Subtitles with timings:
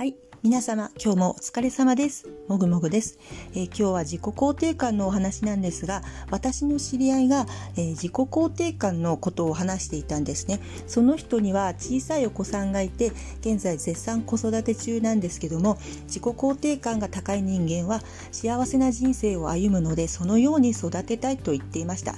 [0.00, 0.16] はい。
[0.42, 2.26] 皆様今日もお疲れ様です。
[2.48, 3.18] もぐもぐです、
[3.52, 6.00] えー、今日は自己肯定感のお話なんですが
[6.30, 7.44] 私の知り合いが、
[7.76, 10.60] えー、自己肯定感のことを話していたんですね。
[10.86, 18.00] その人には小さいお子さんがいて現在絶賛子育て中なんですけども自己肯定感が高い人間は
[18.32, 22.14] 幸せな人生を歩むのでそのように育てたいと言っていました。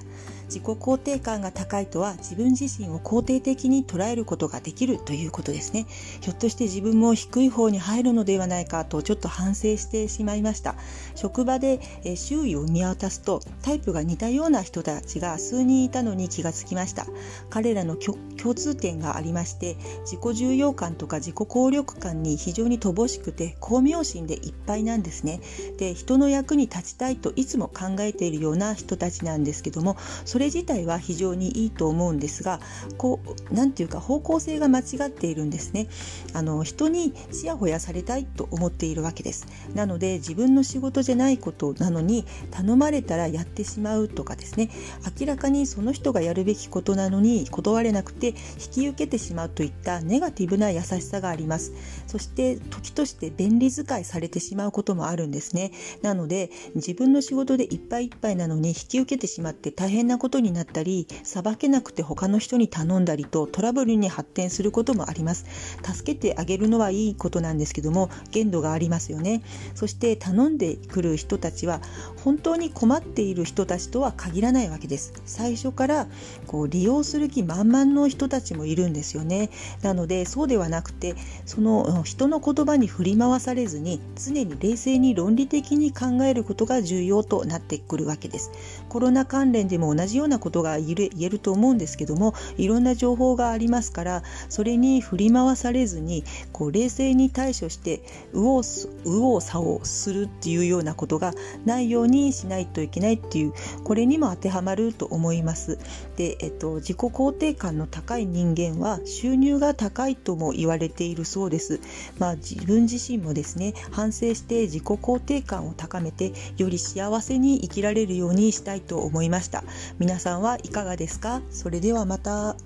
[0.53, 5.87] 自己肯定感が高いとは自分自身を肯定的に捉えることができるということですね。
[6.21, 10.75] ひょっとして自分も低い方に入るのではないかとちょっと反省してしまいました。
[11.15, 11.81] 職場で
[12.17, 17.07] 周囲を見渡すとタイプが似たような人たちが数人いたのに気がつきました。
[17.49, 25.41] 彼らの共通点がありまして自己重要感とか自己効力感に非常に乏しくて巧妙心でいっぱいなんですね。
[25.79, 29.97] で人の役に立ちたいといつも考えているような人たちなんですけども
[30.27, 32.61] それれ自体は非常にいいと思うんですが
[32.99, 35.89] こう何ていうか方向性が間違っているんですね。
[36.35, 39.47] あの人にちやほやされたいと思っているわけです。
[39.75, 44.71] なので自分の仕事じゃないことなのに頼まれたらやってしまうとかですね。
[45.19, 48.35] 明らかにその人がやるべきことなのに断れなくて引
[48.73, 51.73] き受けてしまうといったネガティブな優しさがあります。
[52.07, 55.73] そして時として便利使いされてしまうこともあるんですね。
[56.03, 65.45] なので自分の仕事でいっぱいいっぱいなのに引き受けてしまって大変なことになったりさばけなくて他の人に頼んだりとトラブルに発展することもあります。
[65.83, 69.43] 助けてあげるのはいいことなんですけども限度がありますよね。
[69.75, 71.81] そして頼んでくる人たちは
[72.25, 75.13] 本当に困っている人たちとは限らないわけです。
[75.25, 76.07] 最初から
[76.47, 79.51] こう利用する気満々の人たちもいるんですよね。
[79.83, 81.15] なのでそうではなくて
[81.47, 88.51] その人の言葉に振り回されずに常に冷静に論理的に考えることが重要となってくるわけです。
[88.89, 101.33] コロナ関連でも同じじようなことが言えると思うんですけどもいろんな情報がありますからそれに振り回されずにこう冷静に対処して右往右往左往するっていうようなことが
[101.65, 103.53] ないようにしないといけないっていう
[103.85, 105.79] これにも当てはまると思います。
[106.17, 111.81] で、えっと、自己肯定感の高い人間は収入が高いとも言われているそうです。
[112.19, 119.65] まあ、自分自身もですね反省して自己肯定感を高めてより幸せに生きられるようにしたいと思いました。
[120.03, 121.43] 皆さんはいかがですか？
[121.53, 122.57] それではまた。